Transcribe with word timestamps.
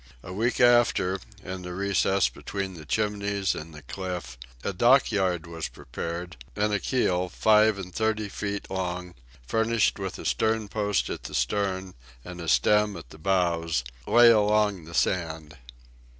A 0.23 0.33
week 0.33 0.59
after, 0.59 1.19
in 1.43 1.61
the 1.61 1.75
recess 1.75 2.27
between 2.27 2.73
the 2.73 2.87
Chimneys 2.87 3.53
and 3.53 3.71
the 3.71 3.83
cliff, 3.83 4.35
a 4.63 4.73
dockyard 4.73 5.45
was 5.45 5.67
prepared, 5.67 6.37
and 6.55 6.73
a 6.73 6.79
keel 6.79 7.29
five 7.29 7.77
and 7.77 7.93
thirty 7.93 8.27
feet 8.27 8.71
long, 8.71 9.13
furnished 9.45 9.99
with 9.99 10.17
a 10.17 10.25
stern 10.25 10.69
post 10.69 11.07
at 11.11 11.21
the 11.25 11.35
stern 11.35 11.93
and 12.25 12.41
a 12.41 12.47
stem 12.47 12.97
at 12.97 13.11
the 13.11 13.19
bows, 13.19 13.83
lay 14.07 14.31
along 14.31 14.85
the 14.85 14.95
sand. 14.95 15.59